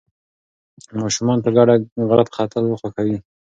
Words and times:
ماشومان 1.01 1.37
په 1.45 1.49
ګډه 1.57 1.75
غره 2.07 2.23
ته 2.27 2.31
ختل 2.35 2.63
خوښوي. 2.79 3.17